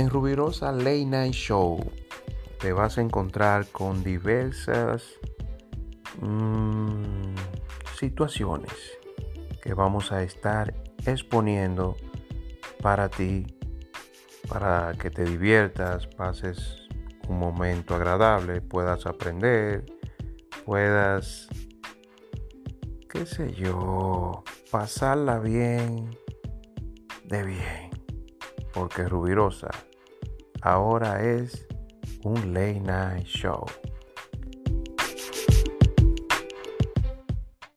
[0.00, 1.78] En Rubirosa Late Night Show.
[2.58, 5.04] Te vas a encontrar con diversas
[6.22, 7.34] mm,
[7.98, 8.72] situaciones
[9.60, 10.72] que vamos a estar
[11.04, 11.98] exponiendo
[12.80, 13.46] para ti,
[14.48, 16.88] para que te diviertas, pases
[17.28, 19.84] un momento agradable, puedas aprender,
[20.64, 21.46] puedas,
[23.06, 26.16] qué sé yo, pasarla bien,
[27.24, 27.90] de bien,
[28.72, 29.68] porque Rubirosa
[30.62, 31.66] ahora es
[32.24, 33.64] un late night show.